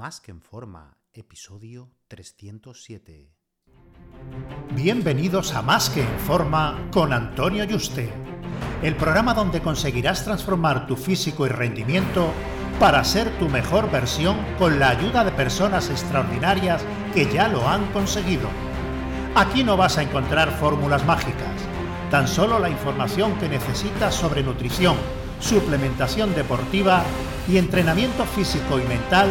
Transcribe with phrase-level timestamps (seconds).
[0.00, 3.34] Más que en forma, episodio 307.
[4.74, 8.10] Bienvenidos a Más que en forma con Antonio Yuste,
[8.82, 12.32] el programa donde conseguirás transformar tu físico y rendimiento
[12.78, 16.82] para ser tu mejor versión con la ayuda de personas extraordinarias
[17.12, 18.48] que ya lo han conseguido.
[19.34, 21.60] Aquí no vas a encontrar fórmulas mágicas,
[22.10, 24.96] tan solo la información que necesitas sobre nutrición,
[25.40, 27.04] suplementación deportiva
[27.46, 29.30] y entrenamiento físico y mental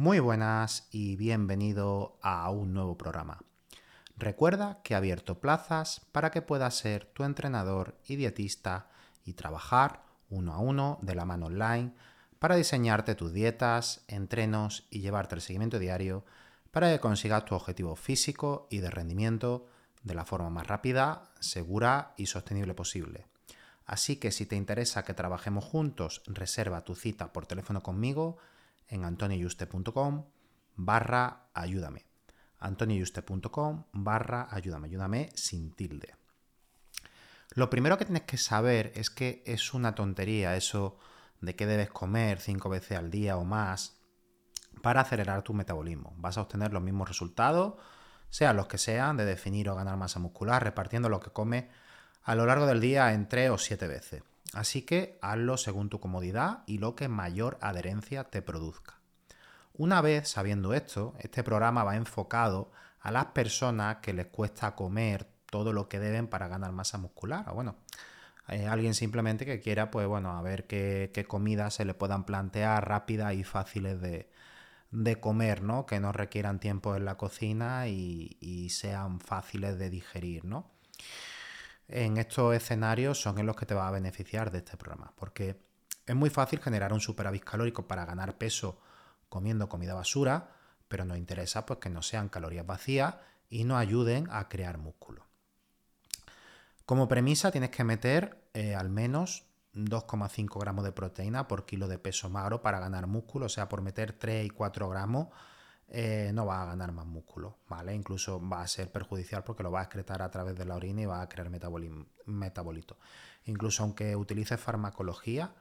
[0.00, 3.42] Muy buenas y bienvenido a un nuevo programa.
[4.16, 8.88] Recuerda que he abierto plazas para que puedas ser tu entrenador y dietista
[9.26, 11.92] y trabajar uno a uno de la mano online
[12.38, 16.24] para diseñarte tus dietas, entrenos y llevarte el seguimiento diario
[16.70, 19.66] para que consigas tu objetivo físico y de rendimiento
[20.02, 23.26] de la forma más rápida, segura y sostenible posible.
[23.84, 28.38] Así que si te interesa que trabajemos juntos, reserva tu cita por teléfono conmigo
[28.90, 30.26] en antonioyuste.com
[30.76, 32.06] barra ayúdame.
[32.58, 34.88] antonioyuste.com barra ayúdame.
[34.88, 36.14] Ayúdame sin tilde.
[37.54, 40.98] Lo primero que tienes que saber es que es una tontería eso
[41.40, 44.00] de que debes comer cinco veces al día o más
[44.82, 46.14] para acelerar tu metabolismo.
[46.16, 47.74] Vas a obtener los mismos resultados,
[48.28, 51.64] sean los que sean, de definir o ganar masa muscular, repartiendo lo que comes
[52.22, 54.22] a lo largo del día en tres o siete veces.
[54.52, 58.98] Así que hazlo según tu comodidad y lo que mayor adherencia te produzca.
[59.74, 65.26] Una vez sabiendo esto, este programa va enfocado a las personas que les cuesta comer
[65.46, 67.48] todo lo que deben para ganar masa muscular.
[67.48, 67.76] O bueno,
[68.46, 72.24] hay alguien simplemente que quiera, pues bueno, a ver qué, qué comidas se le puedan
[72.24, 74.28] plantear rápidas y fáciles de,
[75.20, 75.86] comer, ¿no?
[75.86, 80.70] Que no requieran tiempo en la cocina y, y sean fáciles de digerir, ¿no?
[81.90, 85.60] En estos escenarios son en los que te va a beneficiar de este programa, porque
[86.06, 88.80] es muy fácil generar un superávit calórico para ganar peso
[89.28, 90.52] comiendo comida basura,
[90.88, 93.16] pero nos interesa pues, que no sean calorías vacías
[93.48, 95.26] y nos ayuden a crear músculo.
[96.86, 101.98] Como premisa tienes que meter eh, al menos 2,5 gramos de proteína por kilo de
[101.98, 105.28] peso magro para ganar músculo, o sea, por meter 3 y 4 gramos
[105.92, 107.92] eh, no va a ganar más músculo, ¿vale?
[107.94, 111.02] Incluso va a ser perjudicial porque lo va a excretar a través de la orina
[111.02, 112.96] y va a crear metabolito.
[113.46, 115.52] Incluso aunque utilice farmacología,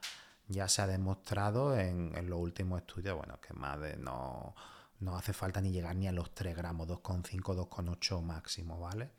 [0.48, 4.54] ya se ha demostrado en, los últimos estudios, bueno, que más de no,
[5.00, 9.10] no hace falta ni llegar ni a los 3 gramos, 2,5, 2,8 máximo, ¿vale?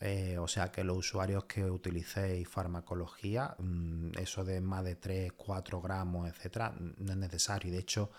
[0.00, 5.32] Eh, o sea que los usuarios que utilicéis farmacología, mm, eso de más de 3,
[5.36, 7.70] 4 gramos, etcétera, no es necesario.
[7.70, 8.10] Y de hecho,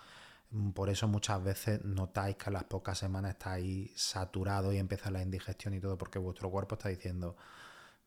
[0.73, 5.21] por eso muchas veces notáis que a las pocas semanas estáis saturados y empieza la
[5.21, 7.37] indigestión y todo, porque vuestro cuerpo está diciendo,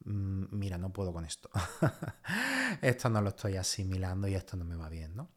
[0.05, 1.49] mm, mira, no puedo con esto.
[2.82, 5.31] esto no lo estoy asimilando y esto no me va bien, ¿no?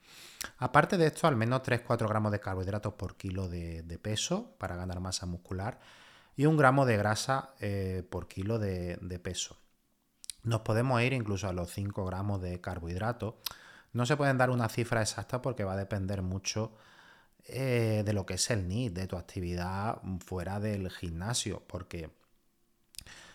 [0.58, 5.00] Aparte de esto, al menos 3-4 gramos de carbohidratos por kilo de, peso para ganar
[5.00, 5.80] masa muscular
[6.36, 9.58] y un gramo de grasa eh, por kilo de, de peso.
[10.44, 13.36] Nos podemos ir incluso a los 5 gramos de carbohidratos.
[13.94, 16.74] No se pueden dar una cifra exacta porque va a depender mucho
[17.46, 22.12] eh, de lo que es el NIT, de tu actividad fuera del gimnasio, porque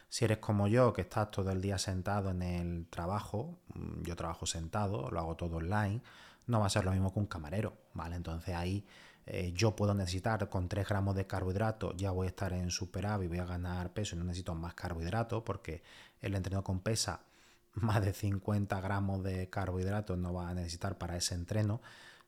[0.09, 4.17] si eres como yo, que estás todo el día sentado en el trabajo, mm, yo
[4.17, 6.03] trabajo sentado, lo hago todo online,
[6.47, 8.17] no va a ser lo mismo que un camarero, ¿vale?
[8.17, 8.85] Entonces ahí
[9.27, 13.29] eh, yo puedo necesitar con 3 gramos de carbohidratos, ya voy a estar en superávit,
[13.29, 15.83] voy a ganar peso y no necesito más carbohidratos porque
[16.21, 17.21] el entreno con pesa
[17.75, 21.81] más de 50 gramos de carbohidratos no va a necesitar para ese entreno.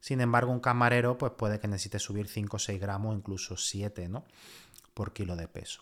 [0.04, 4.06] Sin embargo, un camarero pues puede que necesite subir 5 o 6 gramos, incluso 7
[4.10, 4.26] ¿no?
[4.92, 5.80] por kilo de peso.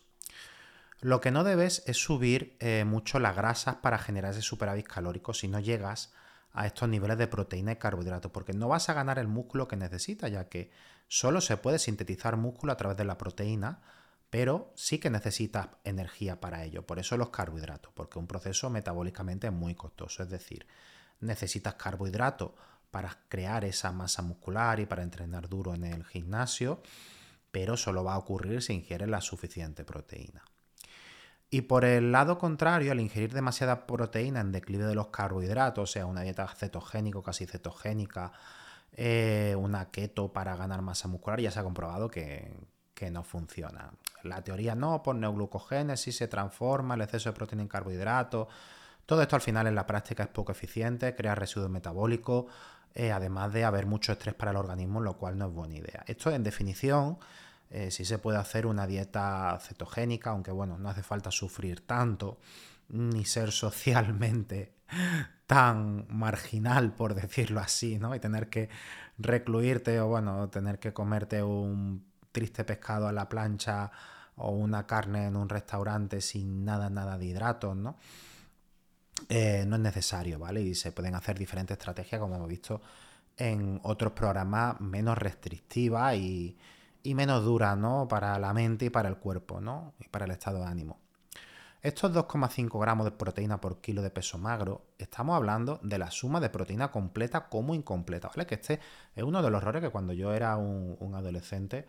[1.01, 5.33] Lo que no debes es subir eh, mucho las grasas para generar ese superávit calórico
[5.33, 6.13] si no llegas
[6.53, 9.75] a estos niveles de proteína y carbohidratos, porque no vas a ganar el músculo que
[9.75, 10.71] necesitas, ya que
[11.09, 13.81] solo se puede sintetizar músculo a través de la proteína,
[14.29, 16.87] pero sí que necesitas energía para ello.
[16.87, 20.65] Por eso los carbohidratos, porque un proceso metabólicamente es muy costoso, es decir,
[21.19, 22.51] necesitas carbohidratos
[22.93, 26.79] para crear esa masa muscular y para entrenar duro en el gimnasio,
[27.49, 30.43] pero solo va a ocurrir si ingieres la suficiente proteína.
[31.49, 35.91] Y por el lado contrario, al ingerir demasiada proteína en declive de los carbohidratos, o
[35.91, 38.31] sea, una dieta cetogénica, casi cetogénica,
[38.91, 42.55] eh, una keto para ganar masa muscular, ya se ha comprobado que,
[42.93, 43.91] que no funciona.
[44.21, 48.49] La teoría no, por neoglucogénesis se transforma el exceso de proteína en carbohidratos.
[49.07, 52.45] Todo esto al final en la práctica es poco eficiente, crea residuos metabólicos,
[52.95, 56.03] eh, además de haber mucho estrés para el organismo, lo cual no es buena idea.
[56.07, 57.17] Esto en definición,
[57.69, 62.39] eh, si se puede hacer una dieta cetogénica, aunque bueno, no hace falta sufrir tanto,
[62.89, 64.75] ni ser socialmente
[65.47, 68.13] tan marginal, por decirlo así, ¿no?
[68.13, 68.69] Y tener que
[69.17, 73.91] recluirte o bueno, tener que comerte un triste pescado a la plancha
[74.35, 77.97] o una carne en un restaurante sin nada, nada de hidratos, ¿no?
[79.29, 80.61] Eh, no es necesario, ¿vale?
[80.61, 82.81] Y se pueden hacer diferentes estrategias, como hemos visto
[83.37, 86.57] en otros programas, menos restrictivas y,
[87.03, 88.07] y menos duras, ¿no?
[88.07, 89.93] Para la mente y para el cuerpo, ¿no?
[89.99, 90.99] Y para el estado de ánimo.
[91.81, 96.39] Estos 2,5 gramos de proteína por kilo de peso magro, estamos hablando de la suma
[96.39, 98.45] de proteína completa como incompleta, ¿vale?
[98.45, 98.79] Que este
[99.15, 101.85] es uno de los errores que cuando yo era un, un adolescente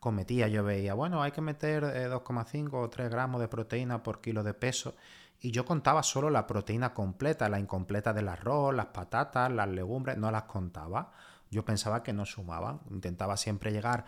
[0.00, 0.48] cometía.
[0.48, 4.42] Yo veía, bueno, hay que meter 2,5 eh, o 3 gramos de proteína por kilo
[4.42, 4.94] de peso.
[5.40, 10.16] Y yo contaba solo la proteína completa, la incompleta del arroz, las patatas, las legumbres,
[10.16, 11.12] no las contaba.
[11.50, 12.80] Yo pensaba que no sumaban.
[12.90, 14.04] Intentaba siempre llegar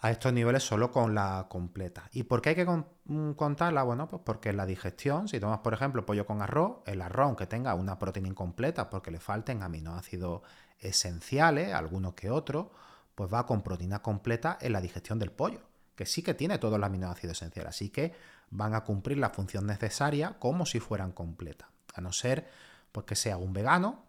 [0.00, 2.08] a estos niveles solo con la completa.
[2.12, 3.82] ¿Y por qué hay que mm, contarla?
[3.82, 7.46] Bueno, pues porque la digestión, si tomas por ejemplo pollo con arroz, el arroz aunque
[7.46, 10.42] tenga una proteína incompleta porque le falten aminoácidos
[10.78, 12.66] esenciales, algunos que otros,
[13.14, 15.60] pues va con proteína completa en la digestión del pollo,
[15.94, 18.12] que sí que tiene todos los aminoácidos esenciales, así que
[18.50, 22.48] van a cumplir la función necesaria como si fueran completas, a no ser
[22.92, 24.04] pues, que sea un vegano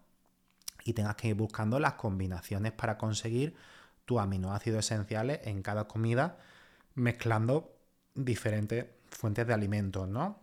[0.84, 3.56] y tengas que ir buscando las combinaciones para conseguir
[4.04, 6.38] tus aminoácidos esenciales en cada comida,
[6.94, 7.76] mezclando
[8.14, 10.40] diferentes fuentes de alimentos, ¿no?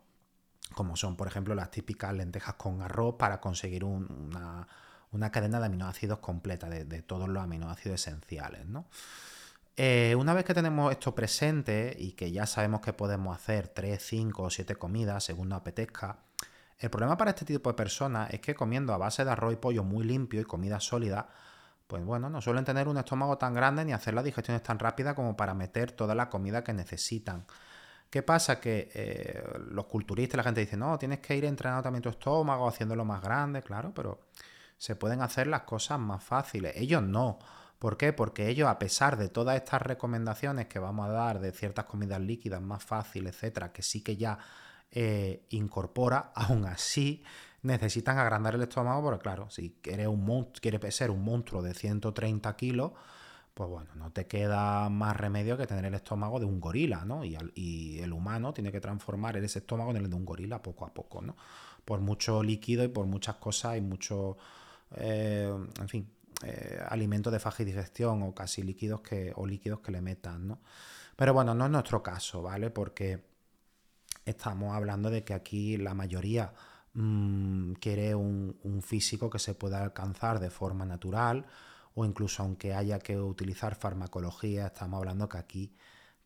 [0.74, 4.68] Como son, por ejemplo, las típicas lentejas con arroz para conseguir una
[5.16, 8.68] una cadena de aminoácidos completa de, todos los aminoácidos esenciales.
[8.68, 8.86] ¿no?
[9.78, 14.02] Eh, una vez que tenemos esto presente y que ya sabemos que podemos hacer 3,
[14.02, 16.20] 5 o 7 comidas según nos apetezca,
[16.80, 19.58] el problema para este tipo de personas es que comiendo a base de arroz y
[19.58, 21.30] pollo muy limpio y comida sólida,
[21.88, 25.14] pues bueno, no suelen tener un estómago tan grande ni hacer las digestiones tan rápidas
[25.14, 27.46] como para meter toda la comida que necesitan.
[28.10, 28.60] ¿Qué pasa?
[28.60, 32.68] Que eh, los culturistas, la gente dice, no, tienes que ir entrenando también tu estómago,
[32.68, 34.28] haciéndolo más grande, claro, pero
[34.78, 36.74] se pueden hacer las cosas más fáciles.
[36.76, 37.40] Ellos no.
[37.80, 38.14] ¿Por qué?
[38.14, 42.22] Porque ellos, a pesar de todas estas recomendaciones que vamos a dar de ciertas comidas
[42.22, 44.38] líquidas más fáciles, etcétera, que sí que ya
[44.92, 47.24] eh, incorpora, aún así
[47.62, 52.56] necesitan agrandar el estómago, porque claro, si quieres, un quieres ser un monstruo de 130
[52.56, 52.92] kilos,
[53.54, 57.24] pues bueno, no te queda más remedio que tener el estómago de un gorila, ¿no?
[57.24, 60.86] Y, y, el humano tiene que transformar ese estómago en el de un gorila poco
[60.86, 61.36] a poco, ¿no?
[61.86, 64.38] Por mucho líquido y por muchas cosas y mucho
[64.96, 66.10] eh, en fin,
[66.44, 70.60] eh, alimentos de y digestión o casi líquidos que, o líquidos que le metan, ¿no?
[71.16, 72.70] Pero bueno, no es nuestro caso, ¿vale?
[72.70, 73.24] Porque
[74.26, 76.54] estamos hablando de que aquí la mayoría
[76.94, 81.46] mm, quiere un, físico que se pueda alcanzar de forma natural
[81.94, 85.76] o incluso aunque haya que utilizar farmacología, estamos hablando que aquí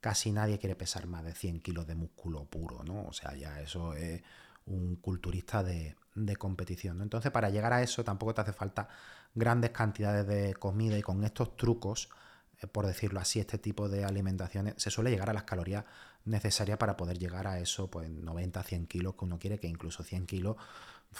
[0.01, 3.03] casi nadie quiere pesar más de 100 kilos de músculo puro, ¿no?
[3.05, 4.23] O sea, ya eso es
[4.65, 5.95] un culturista de
[6.37, 7.01] competición.
[7.01, 8.87] Entonces, para llegar a eso tampoco te hace falta
[9.35, 12.09] grandes cantidades de comida y con estos trucos,
[12.61, 15.85] eh, por decirlo así, este tipo de alimentaciones, se suele llegar a las calorías
[16.25, 20.03] necesarias para poder llegar a eso, pues 90, 100 kilos que uno quiere, que incluso
[20.03, 20.57] 100 kilos,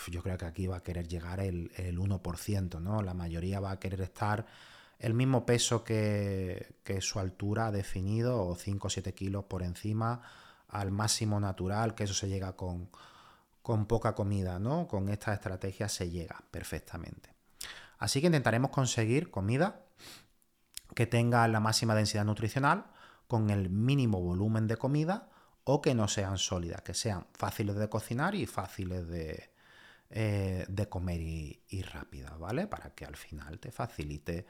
[0.10, 3.02] yo creo que aquí va a querer llegar el, el 1%, ¿no?
[3.02, 4.46] La mayoría va a querer estar
[5.00, 9.64] el mismo peso que, que su altura ha definido, o 5 o 7 kilos por
[9.64, 10.22] encima,
[10.68, 12.90] al máximo natural, que eso se llega con
[13.70, 14.88] con poca comida, ¿no?
[14.88, 17.30] Con esta estrategia se llega perfectamente.
[18.00, 19.86] Así que intentaremos conseguir comida
[20.96, 22.86] que tenga la máxima densidad nutricional
[23.28, 25.30] con el mínimo volumen de comida
[25.66, 29.52] o que no sean sólidas, que sean fáciles de cocinar y fáciles de,
[30.10, 32.66] eh, de comer y, rápidas, ¿vale?
[32.66, 34.48] Para que al final te facilite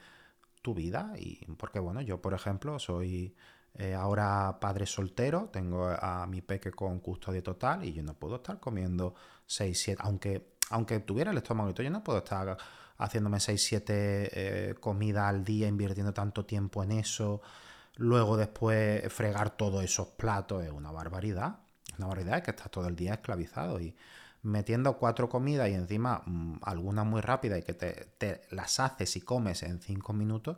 [0.62, 3.36] tu vida y porque bueno, yo por ejemplo soy
[3.74, 8.38] eh, ahora padre soltero, tengo a mi peque con custodia total y yo no puedo
[8.38, 9.16] estar comiendo
[9.46, 12.58] 6, 7, aunque, aunque tuviera el estómago y todo, yo no puedo estar
[12.98, 17.42] haciéndome 6, 7 eh, comidas al día, invirtiendo tanto tiempo en eso,
[17.96, 21.60] luego después fregar todos esos platos, es una barbaridad.
[21.98, 23.96] Una barbaridad es que estás todo el día esclavizado y
[24.42, 29.16] metiendo cuatro comidas y encima mm, algunas muy rápidas y que te, te las haces
[29.16, 30.58] y comes en 5 minutos,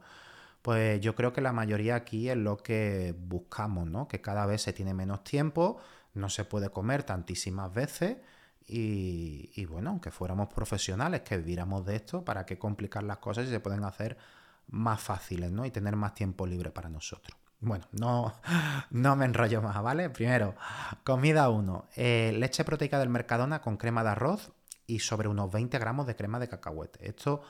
[0.61, 4.07] pues yo creo que la mayoría aquí es lo que buscamos, ¿no?
[4.07, 5.79] Que cada vez se tiene menos tiempo,
[6.13, 8.17] no se puede comer tantísimas veces
[8.67, 13.51] y, bueno, aunque fuéramos profesionales, que viviéramos de esto, ¿para qué complicar las cosas si
[13.51, 14.17] se pueden hacer
[14.67, 15.65] más fáciles, ¿no?
[15.65, 17.37] Y tener más tiempo libre para nosotros.
[17.59, 18.33] Bueno, no,
[18.91, 20.09] no me enrollo más, ¿vale?
[20.09, 20.55] Primero,
[21.03, 21.89] comida 1.
[21.95, 24.51] Eh, leche proteica del Mercadona con crema de arroz
[24.87, 27.07] y sobre unos 20 gramos de crema de cacahuete.
[27.07, 27.41] Esto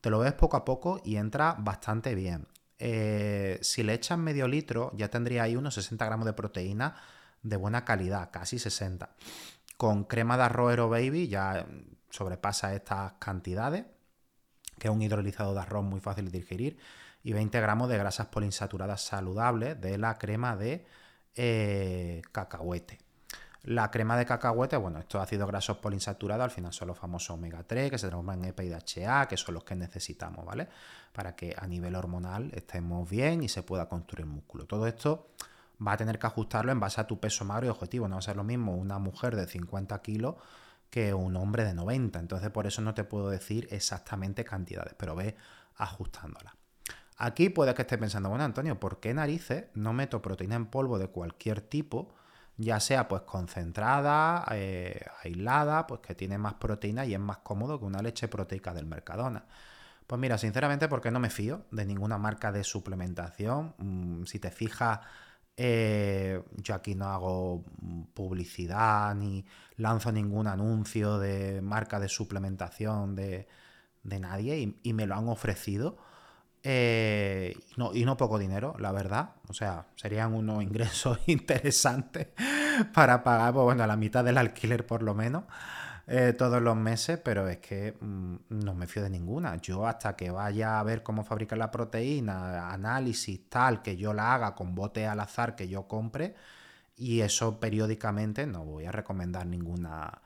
[0.00, 2.48] te lo ves poco a poco y entra bastante bien.
[2.78, 6.96] Eh, si le echas medio litro, ya tendría ahí unos 60 gramos de proteína
[7.42, 9.10] de buena calidad, casi 60.
[9.82, 11.66] Con crema de arroz Aero Baby ya
[12.08, 13.84] sobrepasa estas cantidades,
[14.78, 16.78] que es un hidrolizado de arroz muy fácil de digerir
[17.24, 20.86] y 20 gramos de grasas poliinsaturadas saludables de la crema de
[21.34, 23.00] eh, cacahuete.
[23.64, 27.64] La crema de cacahuete, bueno, estos ácidos grasos poliinsaturados al final son los famosos omega
[27.64, 30.68] 3 que se transforman en EPA y DHA, que son los que necesitamos, ¿vale?
[31.12, 34.64] Para que a nivel hormonal estemos bien y se pueda construir músculo.
[34.64, 35.30] Todo esto
[35.86, 38.08] va a tener que ajustarlo en base a tu peso magro y objetivo.
[38.08, 40.36] No va a ser lo mismo una mujer de 50 kilos
[40.90, 42.18] que un hombre de 90.
[42.18, 45.36] Entonces, por eso no te puedo decir exactamente cantidades, pero ve
[45.76, 46.54] ajustándola.
[47.16, 50.98] Aquí puede que esté pensando, bueno, Antonio, ¿por qué narices no meto proteína en polvo
[50.98, 52.14] de cualquier tipo?
[52.56, 57.78] Ya sea pues concentrada, eh, aislada, pues que tiene más proteína y es más cómodo
[57.78, 59.46] que una leche proteica del Mercadona.
[60.06, 63.74] Pues mira, sinceramente, porque no me fío de ninguna marca de suplementación.
[63.78, 65.00] Mm, si te fijas,
[65.56, 67.64] eh, yo aquí no hago
[68.14, 69.44] publicidad ni
[69.76, 73.46] lanzo ningún anuncio de marca de suplementación de,
[74.04, 75.96] nadie y me lo han ofrecido
[76.64, 79.30] eh, no, y no poco dinero, la verdad.
[79.48, 82.28] O sea, serían unos ingresos interesantes
[82.94, 85.44] para pagar, pues, la mitad del alquiler por lo menos,
[86.06, 89.56] eh, todos los meses, pero es que mm, no me fío de ninguna.
[89.56, 94.34] Yo hasta que vaya a ver cómo fabricar la proteína, análisis tal, que yo la
[94.34, 96.34] haga con bote al azar que yo compre,
[96.96, 100.22] y eso periódicamente no voy a recomendar ninguna,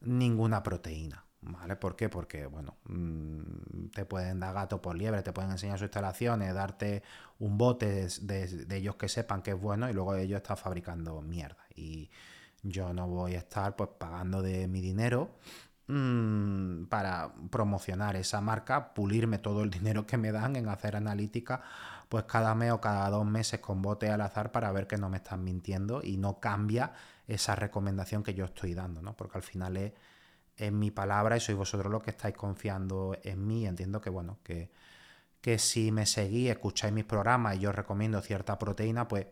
[0.00, 1.24] ninguna proteína.
[1.40, 1.76] ¿Vale?
[1.76, 2.08] ¿Por qué?
[2.08, 7.02] Porque, bueno, mm, te pueden dar gato por liebre, te pueden enseñar sus instalaciones, darte
[7.38, 11.64] un bote de, ellos que sepan que es bueno y luego ellos están fabricando mierda.
[11.76, 12.10] Y
[12.62, 15.30] yo no voy a estar pues pagando de mi dinero
[15.86, 21.62] mm, para promocionar esa marca, pulirme todo el dinero que me dan en hacer analítica
[22.08, 25.10] pues cada mes o cada dos meses con bote al azar para ver que no
[25.10, 26.92] me están mintiendo y no cambia
[27.26, 29.14] esa recomendación que yo estoy dando, ¿no?
[29.14, 29.92] Porque al final es
[30.56, 33.66] en mi palabra y sois vosotros los que estáis confiando en mí.
[33.66, 34.70] Entiendo que, bueno, que,
[35.40, 39.26] que si me seguís, escucháis mis programas y yo recomiendo cierta proteína, pues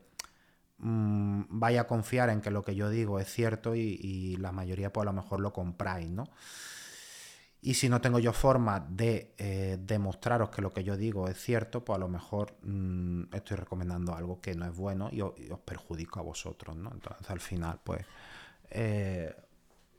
[0.78, 4.92] mm, vaya a confiar en que lo que yo digo es cierto y, la mayoría
[4.92, 6.25] pues a lo mejor lo compráis, ¿no?
[7.62, 11.38] Y si no tengo yo forma de eh, demostraros que lo que yo digo es
[11.40, 15.61] cierto, pues a lo mejor mm, estoy recomendando algo que no es bueno y, os
[15.64, 16.92] perjudico a vosotros, ¿no?
[16.92, 18.04] Entonces al final, pues
[18.71, 19.35] eh,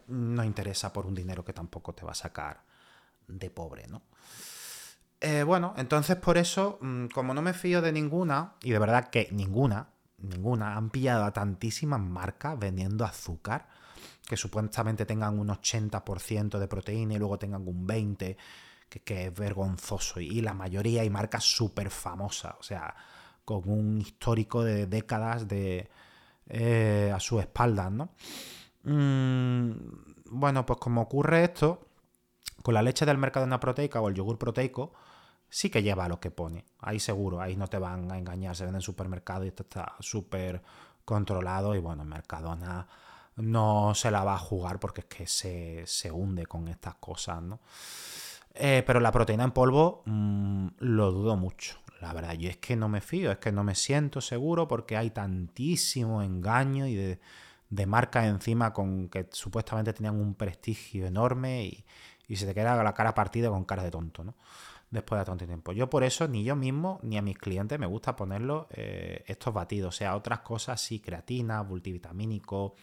[0.07, 2.63] no interesa por un dinero que tampoco te va a sacar
[3.27, 4.03] de pobre, ¿no?
[5.19, 9.09] Eh, bueno, entonces por eso, mm, como no me fío de ninguna, y de verdad
[9.09, 13.67] que ninguna, ninguna, han pillado a tantísimas marcas vendiendo azúcar,
[14.27, 18.35] que supuestamente tengan un 80% de proteína y luego tengan un 20%,
[18.89, 20.19] que, es vergonzoso.
[20.19, 22.95] Y la mayoría hay marcas súper famosas, o sea,
[23.45, 25.89] con un histórico de décadas de,
[26.47, 28.09] eh, a su espalda, ¿no?
[28.83, 29.71] Mm,
[30.31, 31.87] bueno, pues como ocurre esto,
[32.63, 34.93] con la leche del Mercadona proteica o el yogur proteico,
[35.49, 36.65] sí que lleva lo que pone.
[36.79, 38.55] Ahí seguro, ahí no te van a engañar.
[38.55, 40.61] Se vende en supermercado y esto está súper
[41.05, 41.75] controlado.
[41.75, 42.87] Y bueno, Mercadona
[43.37, 47.59] no se la va a jugar porque es que se, hunde con estas cosas, ¿no?
[48.53, 51.77] Eh, pero la proteína en polvo mm, lo dudo mucho.
[52.01, 54.97] La verdad, yo es que no me fío, es que no me siento seguro porque
[54.97, 57.19] hay tantísimo engaño y de
[57.69, 61.85] de marcas encima con que supuestamente tenían un prestigio enorme y,
[62.35, 64.35] se te queda la cara partida con cara de tonto, ¿no?
[64.89, 65.73] Después de tanto tiempo.
[65.73, 69.53] Yo por eso ni yo mismo ni a mis clientes me gusta ponerlo eh, estos
[69.53, 69.95] batidos.
[69.95, 72.75] O sea, otras cosas sí, creatina, multivitamínico,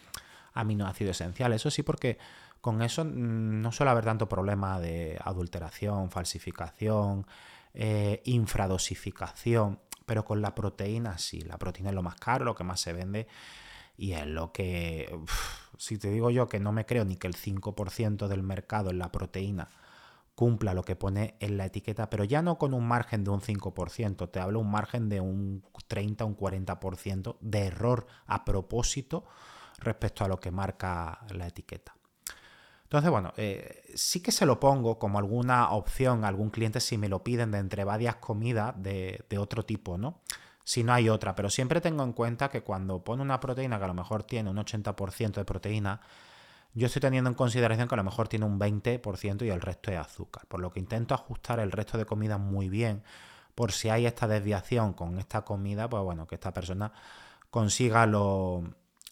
[0.53, 1.61] aminoácidos esenciales.
[1.61, 2.19] Eso sí, porque
[2.61, 7.25] con eso mm, no suele haber tanto problema de adulteración, falsificación,
[7.73, 9.79] eh, infradosificación.
[10.05, 11.41] Pero con la proteína sí.
[11.41, 13.27] La proteína es lo más caro, lo que más se vende
[13.97, 15.17] y es lo que,
[15.77, 18.99] si te digo yo que no me creo ni que el 5% del mercado en
[18.99, 19.69] la proteína
[20.35, 23.41] cumpla lo que pone en la etiqueta, pero ya no con un margen de un
[23.41, 29.25] 5%, te hablo un margen de un 30, un 40% de error a propósito
[29.79, 31.95] respecto a lo que marca la etiqueta.
[32.83, 36.97] Entonces, bueno, eh, sí que se lo pongo como alguna opción a algún cliente si
[36.97, 40.21] me lo piden de entre varias comidas de, de otro tipo, ¿no?
[40.65, 41.33] si no hay otra.
[41.35, 44.49] Pero siempre tengo en cuenta que cuando pone una proteína que a lo mejor tiene
[44.49, 46.01] un 80% de proteína,
[46.75, 49.91] yo estoy teniendo en consideración que a lo mejor tiene un 20% y el resto
[49.91, 50.45] es azúcar.
[50.47, 53.01] Por lo que intento ajustar el resto de comida muy bien
[53.55, 56.91] por si hay esta desviación con esta comida, pues bueno, que esta persona
[57.49, 58.65] consiga los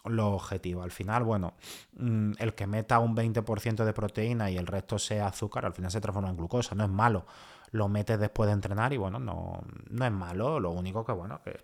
[0.04, 0.84] objetivos.
[0.84, 1.54] Al final, bueno,
[1.94, 5.90] mm, el que meta un 20% de proteína y el resto sea azúcar, al final
[5.90, 7.26] se transforma en glucosa, no es malo.
[7.72, 11.42] Lo metes después de entrenar y bueno, no, no es malo, lo único que bueno,
[11.44, 11.60] que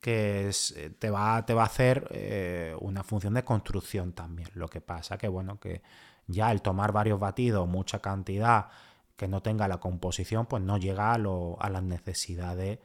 [0.00, 4.48] que eh, te, va, te va a hacer eh, una función de construcción también.
[4.54, 5.82] Lo que pasa que, bueno, que
[6.26, 8.68] ya el tomar varios batidos, mucha cantidad,
[9.16, 12.78] que no tenga la composición, pues no llega a, a las necesidades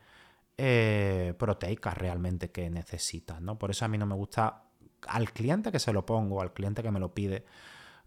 [0.57, 3.57] eh, proteicas realmente que necesitas, ¿no?
[3.57, 4.63] Por eso a mí no me gusta,
[5.07, 7.45] al cliente que se lo pongo, al cliente que me lo pide,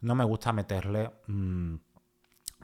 [0.01, 1.75] no me gusta meterle mm,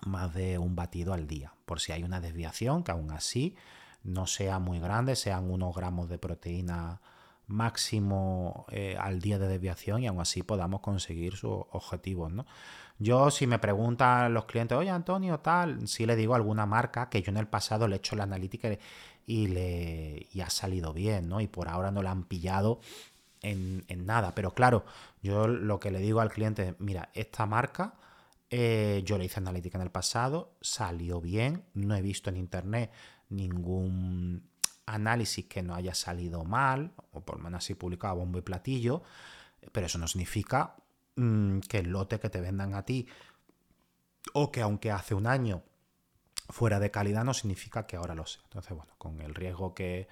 [0.07, 3.57] más de un batido al día, por si hay una desviación, que aún así
[4.05, 7.01] no sea muy grande, sean unos gramos de proteína
[7.47, 12.33] máximo eh, al día de desviación y aún así podamos conseguir sus objetivos.
[12.33, 12.47] ¿no?
[12.99, 17.23] Yo si me preguntan los clientes, oye Antonio, tal, si le digo alguna marca que
[17.23, 18.69] yo en el pasado le he hecho la analítica
[19.27, 21.41] y, le, y ha salido bien, ¿no?
[21.41, 22.81] Y por ahora no la han pillado
[23.43, 24.35] en, nada.
[24.35, 24.85] Pero claro,
[25.23, 27.95] yo lo que le digo al cliente es, mira, esta marca...
[28.57, 32.93] Eh, yo le hice analítica en el pasado, salió bien, no he visto en internet
[33.29, 34.49] ningún
[34.87, 39.03] análisis que no haya salido mal, o por lo menos así publicado bombo y platillo,
[39.73, 40.77] pero eso no significa
[41.17, 43.07] mm, que el lote que te vendan a ti,
[44.33, 45.63] o que aunque hace un año
[46.49, 48.43] fuera de calidad, no significa que ahora lo sea.
[48.45, 50.09] Entonces, bueno, con el riesgo que,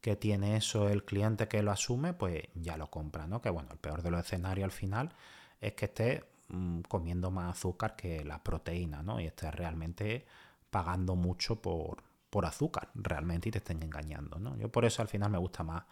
[0.00, 3.40] que tiene eso el cliente que lo asume, pues ya lo compra, ¿no?
[3.40, 5.14] Que bueno, el peor de los escenarios al final
[5.60, 9.20] es que esté mm, comiendo más azúcar que la proteína, ¿no?
[9.20, 10.26] Y esté realmente
[10.70, 12.02] pagando mucho por,
[12.32, 14.38] por azúcar realmente y te estén engañando.
[14.38, 14.56] ¿no?
[14.56, 15.84] Yo por eso al final me gusta más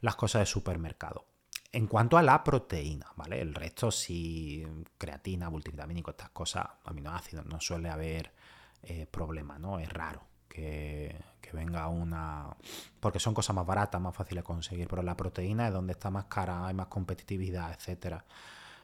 [0.00, 1.26] las cosas de supermercado.
[1.70, 3.40] En cuanto a la proteína, ¿vale?
[3.40, 4.66] El resto, si
[4.98, 8.32] creatina, multivitamínico, estas cosas, aminoácidos, no suele haber
[8.82, 9.78] eh, problema, ¿no?
[9.78, 11.14] Es raro que,
[11.52, 12.48] venga una.
[12.98, 14.88] Porque son cosas más baratas, más fáciles de conseguir.
[14.88, 18.24] Pero la proteína es donde está más cara, hay más competitividad, etcétera.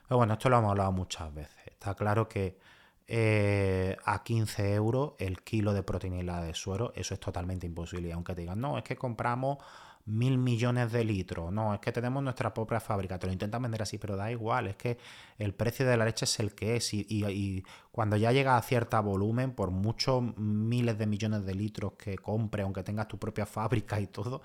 [0.07, 1.66] Pero bueno, esto lo hemos hablado muchas veces.
[1.66, 2.61] Está claro que
[3.09, 8.12] eh, a 15 euros el kilo de proteína de suero, eso es totalmente imposible.
[8.12, 9.59] Aunque te digan, no, es que compramos
[10.07, 13.83] mil millones de litros, no, es que tenemos nuestra propia fábrica, te lo intentan vender
[13.83, 14.99] así, pero da igual, es que
[15.38, 19.03] el precio de la leche es el que es y, cuando ya llega a cierto
[19.03, 24.01] volumen, por muchos miles de millones de litros que compre, aunque tengas tu propia fábrica
[24.01, 24.42] y todo,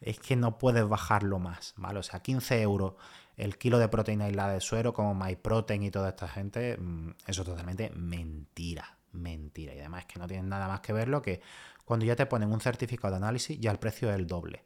[0.00, 1.98] es que no puedes bajarlo más, ¿vale?
[1.98, 2.94] O sea, 15 euros
[3.36, 7.42] el kilo de proteína aislada de suero, como MyProtein y toda esta gente, mm, eso
[7.42, 9.74] es totalmente mentira, mentira.
[9.74, 11.40] Y además es que no tienen nada más que verlo que
[11.84, 14.64] cuando ya te ponen un certificado de análisis, ya el precio es el doble,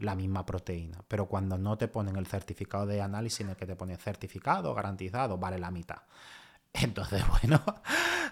[0.00, 1.02] la misma proteína.
[1.08, 4.74] Pero cuando no te ponen el certificado de análisis en el que te pone certificado,
[4.74, 6.02] garantizado, vale la mitad.
[6.72, 7.62] Entonces, bueno,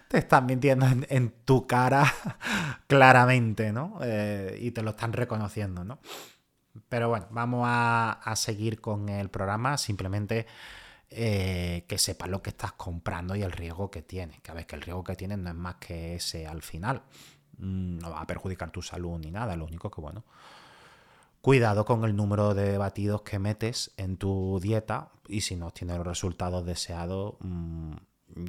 [0.09, 2.05] te están mintiendo en, tu cara
[2.87, 3.99] claramente, ¿no?
[4.03, 5.99] Eh, y te lo están reconociendo, ¿no?
[6.89, 9.77] Pero bueno, vamos a, seguir con el programa.
[9.77, 10.47] Simplemente
[11.11, 14.41] eh, que sepas lo que estás comprando y el riesgo que tienes.
[14.41, 17.03] Que a ver, que el riesgo que tienes no es más que ese al final.
[17.59, 19.57] Mm, no va a perjudicar tu salud ni nada.
[19.57, 20.25] Lo único que, bueno,
[21.41, 25.11] cuidado con el número de batidos que metes en tu dieta.
[25.29, 27.93] Y si no obtienes los resultados deseados, mm,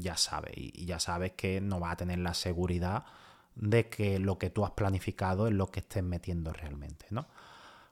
[0.02, 0.54] ya sabes.
[0.56, 3.06] Y ya sabes que no vas a tener la seguridad
[3.56, 7.28] de que lo que tú has planificado es lo que estés metiendo realmente, ¿no?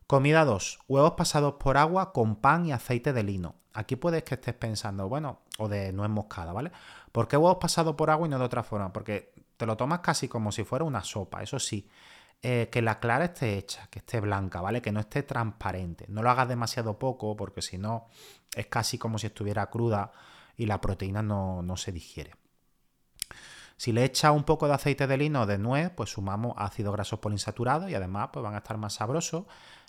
[0.07, 0.79] Comida 2.
[0.87, 3.55] Huevos pasados por agua con pan y aceite de lino.
[3.73, 6.71] Aquí puedes que estés pensando, bueno, o de nuez moscada, ¿vale?
[7.11, 8.93] ¿Por qué huevos pasados por agua y no de otra forma?
[8.93, 11.89] Porque te lo tomas casi como si fuera una sopa, eso sí.
[12.43, 14.81] Eh, que la clara esté hecha, que esté blanca, ¿vale?
[14.81, 16.05] Que no esté transparente.
[16.07, 18.07] No lo hagas demasiado poco porque si no
[18.55, 20.11] es casi como si estuviera cruda
[20.55, 22.35] y la proteína no, no se digiere.
[23.75, 26.93] Si le echas un poco de aceite de lino o de nuez, pues sumamos ácidos
[26.93, 29.45] grasos poliinsaturados y además pues van a estar más sabrosos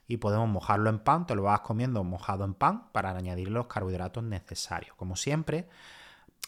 [0.07, 3.67] y podemos mojarlo en pan, te lo vas comiendo mojado en pan para añadir los
[3.67, 4.95] carbohidratos necesarios.
[4.97, 5.69] Como siempre,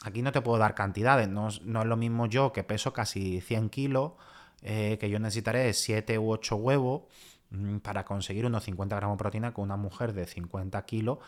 [0.03, 3.69] aquí no te puedo dar cantidades, no, es lo mismo yo que peso casi 100
[3.69, 4.13] kilos,
[4.63, 7.03] eh, que yo necesitaré 7 u 8 huevos
[7.51, 11.19] mm, para conseguir unos 50 gramos de proteína con una mujer de 50 kilos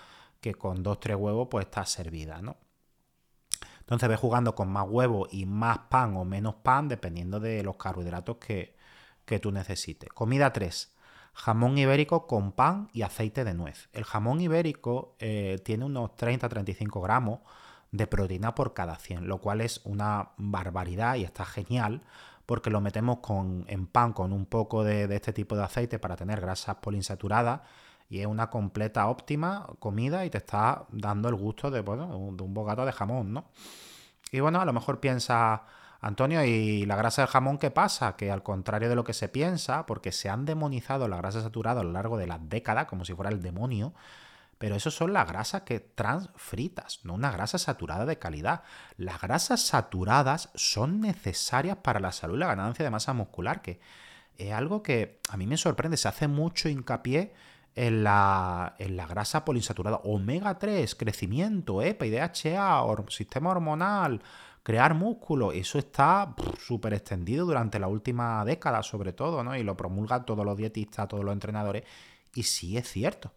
[0.41, 2.57] que con 2-3 huevos pues está servida, ¿no?
[3.81, 7.77] Entonces ve jugando con más huevos y más pan o menos pan dependiendo de los
[7.77, 8.77] carbohidratos que,
[9.25, 10.11] que tú necesites.
[10.11, 10.93] Comida 3
[11.35, 13.89] jamón ibérico con pan y aceite de nuez.
[13.93, 17.41] El jamón ibérico eh, tiene unos 30-35 gramos
[17.91, 22.03] de proteína por cada 100, lo cual es una barbaridad y está genial
[22.53, 26.17] porque lo metemos con, en pan con un poco de, este tipo de aceite para
[26.17, 27.63] tener grasas poliinsaturadas
[28.11, 32.53] y es una completa óptima comida y te está dando el gusto de, de un
[32.53, 33.47] bocado de jamón, ¿no?
[34.31, 35.63] Y bueno, a lo mejor piensa
[36.03, 38.17] Antonio, ¿y la grasa del jamón qué pasa?
[38.17, 41.81] Que al contrario de lo que se piensa, porque se han demonizado la grasa saturada
[41.81, 43.95] a lo largo de las décadas, como si fuera el demonio,
[44.63, 48.63] pero eso son las grasas que transfritas, no una grasa saturada de calidad.
[48.97, 53.81] Las grasas saturadas son necesarias para la salud y la ganancia de masa muscular, que
[54.39, 55.97] es algo que a mí me sorprende.
[55.97, 57.35] Se hace mucho hincapié
[57.75, 59.97] en la, en la grasa poliinsaturada.
[60.05, 64.23] Omega 3, crecimiento, EPA y DHA, sistema hormonal,
[64.63, 69.57] crear músculo, eso está súper extendido durante la última década sobre todo, ¿no?
[69.57, 71.83] Y lo promulgan todos los dietistas, todos los entrenadores,
[72.33, 73.33] y sí es cierto.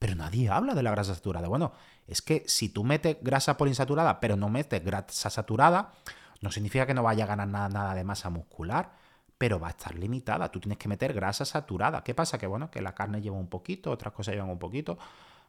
[0.00, 1.46] Pero nadie habla de la grasa saturada.
[1.46, 1.72] Bueno,
[2.08, 5.92] es que si tú metes grasa poliinsaturada, pero no metes grasa saturada,
[6.40, 8.90] no significa que no vaya a ganar nada, nada de masa muscular,
[9.38, 10.50] pero va a estar limitada.
[10.50, 12.02] Tú tienes que meter grasa saturada.
[12.02, 12.38] ¿Qué pasa?
[12.38, 14.98] Que bueno, que la carne lleva un poquito, otras cosas llevan un poquito,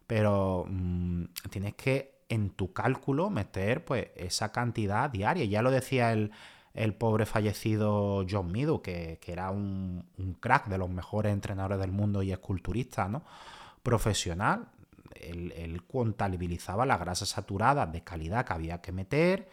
[0.06, 5.46] pero mm, tienes que en tu cálculo meter pues esa cantidad diaria.
[5.46, 6.32] Ya lo decía el,
[6.98, 10.06] pobre fallecido John Meadow, que, era un,
[10.40, 13.24] crack de los mejores entrenadores del mundo y esculturista, ¿no?
[13.84, 14.70] Profesional.
[15.16, 19.50] Él, contabilizaba la grasa saturada de calidad que había que meter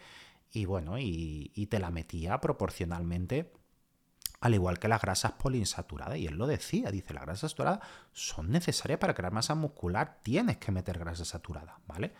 [0.51, 3.51] y bueno, y, y te la metía proporcionalmente
[4.41, 6.17] al igual que las grasas poliinsaturadas.
[6.17, 7.79] Y él lo decía, dice, las grasas saturadas
[8.13, 12.13] son necesarias para crear masa muscular, tienes que meter grasa saturada, ¿vale?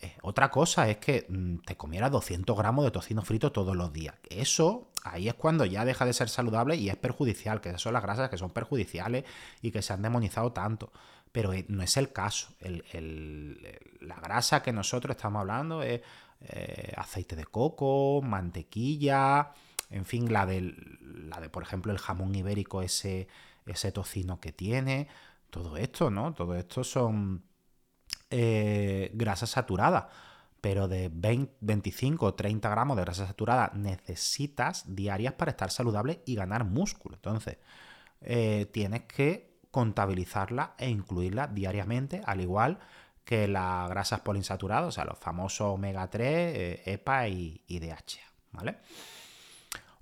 [0.00, 3.92] Eh, otra cosa es que mm, te comieras 200 gramos de tocino frito todos los
[3.92, 4.16] días.
[4.30, 7.92] Eso, ahí es cuando ya deja de ser saludable y es perjudicial, que esas son
[7.92, 9.24] las grasas que son perjudiciales
[9.60, 10.92] y que se han demonizado tanto.
[11.32, 12.54] Pero eh, no es el caso.
[12.60, 16.02] la grasa que nosotros estamos hablando es
[16.40, 19.52] eh, aceite de coco, mantequilla,
[19.90, 23.28] en fin, la de, la de, por ejemplo, el jamón ibérico, ese,
[23.66, 25.08] ese tocino que tiene.
[25.50, 26.32] Todo esto, ¿no?
[26.32, 27.44] Todo esto son
[28.30, 30.08] eh, grasa saturada,
[30.60, 36.22] pero de 20, 25 o 30 gramos de grasa saturada necesitas diarias para estar saludable
[36.24, 37.16] y ganar músculo.
[37.16, 37.58] Entonces,
[38.22, 42.78] eh, tienes que contabilizarla e incluirla diariamente, al igual
[43.24, 48.20] que las grasas poliinsaturadas, o sea, los famosos omega 3, eh, EPA y, y, DHA,
[48.52, 48.78] ¿vale?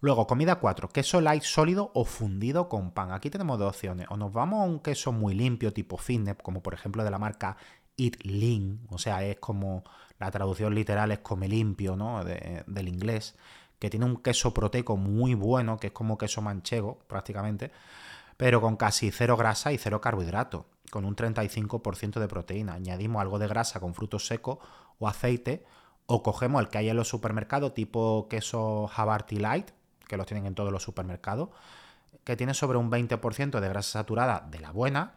[0.00, 3.12] Luego, comida 4, queso light sólido o fundido con pan.
[3.12, 4.06] Aquí tenemos dos opciones.
[4.10, 7.18] O nos vamos a un queso muy limpio, tipo fitness, como por ejemplo de la
[7.18, 7.56] marca
[7.98, 9.84] Eat Lean, o sea, es como
[10.18, 12.24] la traducción literal es come limpio, ¿no?
[12.24, 13.36] del inglés,
[13.78, 17.70] que tiene un queso proteico muy bueno, que es como queso manchego prácticamente,
[18.40, 22.72] pero con casi cero grasa y cero carbohidrato, con un 35% de proteína.
[22.72, 24.56] Añadimos algo de grasa con frutos secos
[24.98, 25.62] o aceite,
[26.06, 29.72] o cogemos el que hay en los supermercados, tipo queso Havarti Light,
[30.08, 31.50] que los tienen en todos los supermercados,
[32.24, 35.12] que tiene sobre un 20% de grasa saturada de la buena,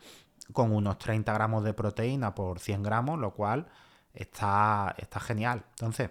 [0.51, 3.67] con unos 30 gramos de proteína por 100 gramos, lo cual
[4.13, 5.63] está, está genial.
[5.69, 6.09] Entonces,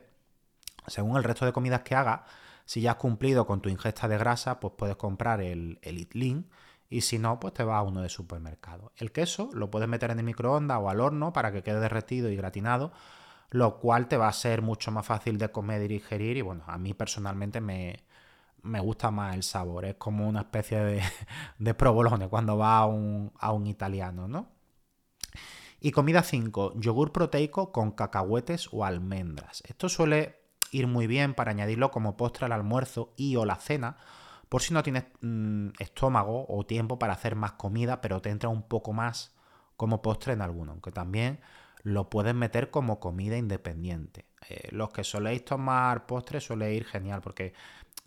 [0.87, 2.22] según el resto de comidas que hagas,
[2.64, 6.46] si ya has cumplido con tu ingesta de grasa, pues puedes comprar el, el Lean
[6.92, 8.92] y si no, pues te vas a uno de supermercado.
[8.96, 12.28] El queso lo puedes meter en el microondas o al horno para que quede derretido
[12.28, 12.92] y gratinado,
[13.50, 16.64] lo cual te va a ser mucho más fácil de comer y digerir y bueno,
[16.66, 18.05] a mí personalmente me,
[18.62, 19.87] me gusta más el sabor.
[19.87, 21.02] Es como una especie de,
[21.59, 24.48] de provolone cuando va a un, a un italiano, ¿no?
[25.81, 29.62] Y comida 5, yogur proteico con cacahuetes o almendras.
[29.66, 33.96] Esto suele ir muy bien para añadirlo como postre al almuerzo y o la cena,
[34.53, 38.51] por si no tienes mm, estómago o tiempo para hacer más comida, pero te entra
[38.51, 39.35] un poco más
[39.79, 41.41] como postre en alguno, aunque también
[41.85, 44.27] lo puedes meter como comida independiente.
[44.51, 47.55] Eh, los que soléis tomar postre suele ir genial porque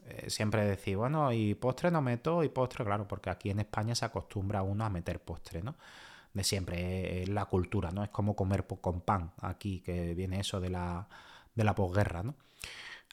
[0.06, 3.96] eh, siempre decir, bueno, y postre no meto, y postre, claro, porque aquí en España
[3.96, 5.74] se acostumbra uno a meter postre, ¿no?
[6.32, 8.04] De siempre, es la cultura, ¿no?
[8.04, 11.08] Es como comer con pan aquí, que viene eso de la,
[11.56, 12.36] de la posguerra, ¿no?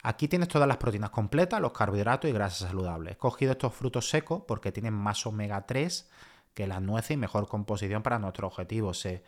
[0.02, 3.14] Aquí tienes todas las proteínas completas, los carbohidratos y grasas saludables.
[3.14, 6.10] He cogido estos frutos secos porque tienen más omega 3
[6.54, 8.94] que las nueces y mejor composición para nuestro objetivo.
[8.94, 9.22] Se,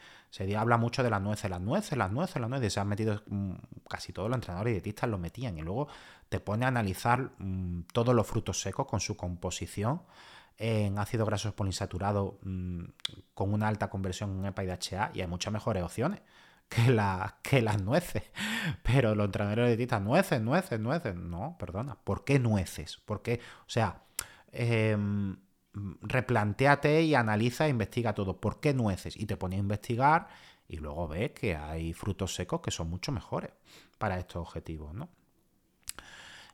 [0.58, 2.72] habla mucho de las nueces, las nueces, las nueces, las nueces.
[2.72, 3.52] Se han metido mm,
[3.88, 5.56] casi todos los entrenadores y dietistas lo metían.
[5.56, 5.86] Y luego
[6.28, 10.02] te pone a analizar mm, todos los frutos secos con su composición
[10.58, 12.84] en ácidos grasos poliinsaturados mm,
[13.32, 16.20] con una alta conversión en EPA y DHA y hay muchas mejores opciones
[16.74, 18.22] que, la, que las nueces.
[18.82, 21.14] Pero los entrenadores dietistas, nueces, nueces, nueces.
[21.14, 21.96] No, perdona.
[22.02, 22.98] ¿Por qué nueces?
[23.04, 23.40] ¿Por qué?
[23.60, 24.02] O sea,
[24.52, 24.96] eh,
[26.02, 28.40] replanteate y analiza e investiga todo.
[28.40, 29.16] ¿Por qué nueces?
[29.16, 30.28] Y te pone a investigar
[30.68, 33.50] y luego ves que hay frutos secos que son mucho mejores
[33.98, 35.08] para estos objetivos, ¿no?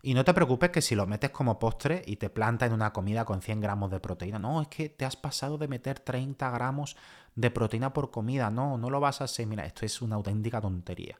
[0.03, 2.93] Y no te preocupes que si lo metes como postre y te planta en una
[2.93, 6.51] comida con 100 gramos de proteína, no, es que te has pasado de meter 30
[6.51, 6.97] gramos
[7.35, 10.61] de proteína por comida, no, no lo vas a hacer, mira, esto es una auténtica
[10.61, 11.19] tontería.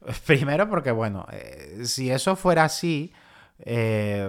[0.26, 3.12] Primero porque, bueno, eh, si eso fuera así,
[3.60, 4.28] eh,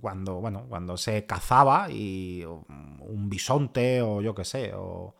[0.00, 5.16] cuando, bueno, cuando se cazaba y un bisonte o yo qué sé, o,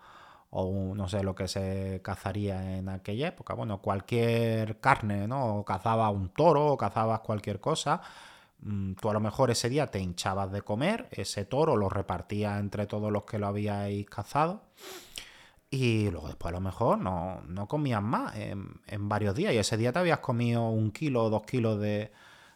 [0.53, 5.57] no sé lo que se cazaría en aquella época, bueno, cualquier carne, ¿no?
[5.59, 8.03] O cazaba un toro o cazabas cualquier cosa,
[8.61, 12.61] mm, tú a lo mejor ese día te hinchabas de comer, ese toro lo repartías
[12.61, 14.63] entre todos los que lo habíais cazado.
[15.71, 19.55] Y luego después a lo mejor no, no comías más en, en, varios días.
[19.55, 22.13] Y ese día te habías comido un kilo o dos kilos de,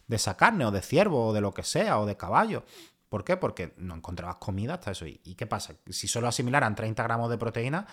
[0.06, 2.64] de esa carne, o de ciervo, o de lo que sea, o de caballo.
[3.09, 3.37] ¿Por qué?
[3.37, 5.07] Porque no encontrabas comida hasta eso.
[5.07, 5.75] ¿Y qué pasa?
[5.88, 7.87] Si solo asimilaran 30 gramos de proteína,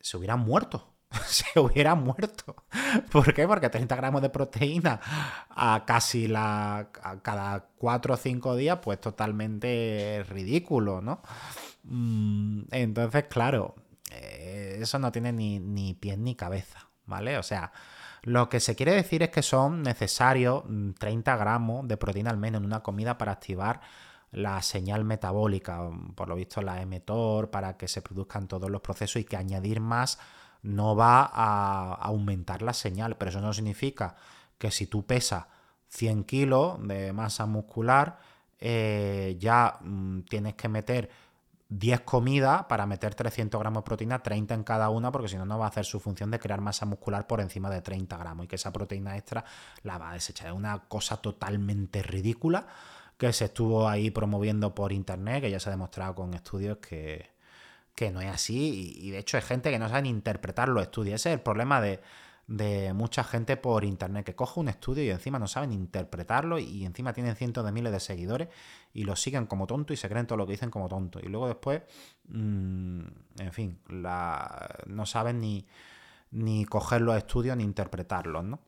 [0.00, 0.94] se hubieran muerto.
[1.26, 2.54] se hubieran muerto.
[3.10, 3.46] ¿Por qué?
[3.46, 5.00] Porque 30 gramos de proteína
[5.50, 11.22] a casi la, a cada 4 o 5 días, pues totalmente ridículo, ¿no?
[11.84, 13.76] Mm, entonces, claro,
[14.10, 17.38] eh, eso no tiene ni, ni pies ni cabeza, ¿vale?
[17.38, 17.72] O sea,
[18.22, 20.64] lo que se quiere decir es que son necesarios
[20.98, 23.80] 30 mm, gramos de proteína al menos en una comida para activar
[24.30, 29.20] la señal metabólica, por lo visto la mTOR, para que se produzcan todos los procesos
[29.22, 30.18] y que añadir más
[30.62, 34.16] no va a aumentar la señal, pero eso no significa
[34.58, 35.46] que si tú pesas
[35.88, 38.18] 100 kilos de masa muscular,
[38.60, 41.10] eh, ya mm, tienes que meter
[41.70, 45.44] 10 comidas para meter 300 gramos de proteína, 30 en cada una, porque si no,
[45.44, 48.44] no va a hacer su función de crear masa muscular por encima de 30 gramos.
[48.44, 49.44] Y que esa proteína extra
[49.82, 50.48] la va a desechar.
[50.48, 52.66] Es una cosa totalmente ridícula
[53.18, 57.30] que se estuvo ahí promoviendo por internet, que ya se ha demostrado con estudios que,
[57.94, 61.16] que no es así y, de hecho hay gente que no sabe interpretar los estudios.
[61.16, 62.00] Ese es el problema de
[62.48, 66.86] de mucha gente por internet que coge un estudio y encima no saben interpretarlo y
[66.86, 68.48] encima tienen cientos de miles de seguidores
[68.94, 71.20] y lo siguen como tonto y se creen todo lo que dicen como tonto.
[71.20, 71.82] Y luego después,
[72.28, 73.02] mm,
[73.38, 75.66] en fin, la, no saben ni,
[76.30, 78.60] ni coger los estudios ni interpretarlos, ¿no?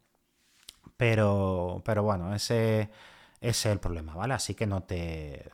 [0.98, 2.90] Pero, pero bueno, ese,
[3.40, 4.34] ese es el problema, ¿vale?
[4.34, 5.50] Así que no te,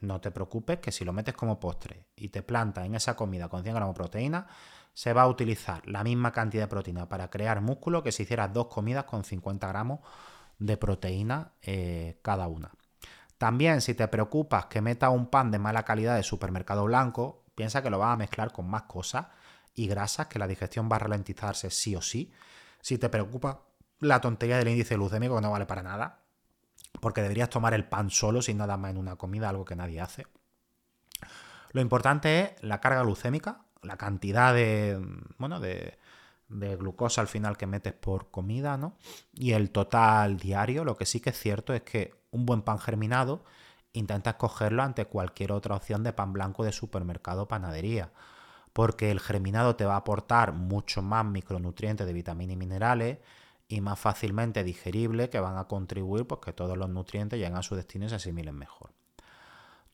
[0.00, 3.48] no te preocupes que si lo metes como postre y te plantas en esa comida
[3.48, 4.46] con 100 gramos de proteína,
[4.92, 8.52] se va a utilizar la misma cantidad de proteína para crear músculo que si hicieras
[8.52, 10.00] dos comidas con 50 gramos
[10.58, 12.72] de proteína eh, cada una.
[13.38, 17.82] También si te preocupas que meta un pan de mala calidad de supermercado blanco, piensa
[17.82, 19.26] que lo vas a mezclar con más cosas
[19.74, 22.32] y grasas, que la digestión va a ralentizarse sí o sí.
[22.80, 23.62] Si te preocupa
[24.00, 26.24] la tontería del índice glucémico, que no vale para nada,
[27.00, 30.00] porque deberías tomar el pan solo sin nada más en una comida, algo que nadie
[30.00, 30.26] hace.
[31.72, 34.98] Lo importante es la carga glucémica, la cantidad de,
[35.38, 35.98] bueno, de,
[36.48, 38.96] glucosa al final que metes por comida, ¿no?
[39.32, 42.78] Y el total diario, lo que sí que es cierto es que un buen pan
[42.78, 43.44] germinado
[43.92, 48.12] intenta escogerlo ante cualquier otra opción de pan blanco de supermercado o panadería,
[48.72, 53.18] porque el germinado te va a aportar mucho más micronutrientes de vitaminas y minerales
[53.68, 57.62] y más fácilmente digerible que van a contribuir pues, que todos los nutrientes lleguen a
[57.62, 58.92] su destino y se asimilen mejor.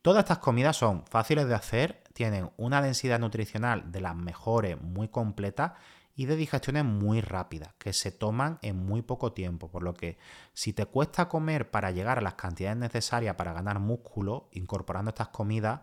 [0.01, 5.09] Todas estas comidas son fáciles de hacer, tienen una densidad nutricional de las mejores, muy
[5.09, 5.75] completa
[6.15, 10.19] y de digestiones muy rápidas, que se toman en muy poco tiempo, por lo que
[10.53, 15.29] si te cuesta comer para llegar a las cantidades necesarias para ganar músculo, incorporando estas
[15.29, 15.81] comidas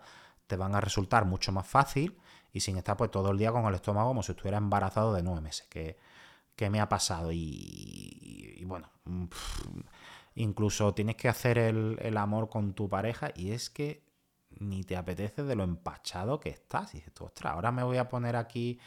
[0.47, 2.17] te van a resultar mucho más fácil
[2.53, 5.23] y sin estar pues todo el día con el estómago como si estuviera embarazado de
[5.23, 5.97] nueve meses, que,
[6.69, 8.89] me ha pasado y, bueno,
[10.35, 14.03] incluso tienes que hacer el, el amor con tu pareja y es que
[14.59, 16.93] ni te apetece de lo empachado que estás.
[16.93, 18.79] Y dices, ostras, ahora me voy a poner aquí,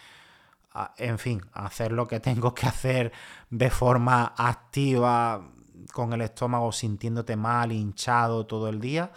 [0.99, 3.13] en fin, a hacer lo que tengo que hacer
[3.51, 5.51] de forma activa,
[5.93, 9.13] con el estómago sintiéndote mal, hinchado todo el día.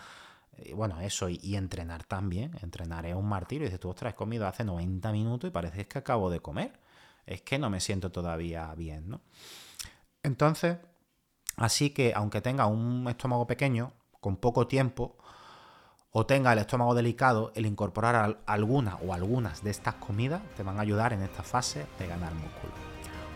[0.57, 2.57] Y bueno, eso, y, entrenar también.
[2.61, 3.65] Entrenar es un martirio.
[3.65, 6.79] Y dices, tú, ostras, he comido hace 90 minutos y parece que acabo de comer.
[7.27, 9.21] Es que no me siento todavía bien, ¿no?
[10.23, 10.77] Entonces,
[11.57, 15.17] así que aunque tenga un estómago pequeño, con poco tiempo,
[16.11, 20.79] o tenga el estómago delicado, el incorporar alguna o algunas de estas comidas te van
[20.79, 22.73] a ayudar en esta fase de ganar músculo.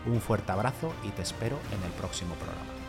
[0.07, 2.80] Un fuerte abrazo y te espero en el próximo programa.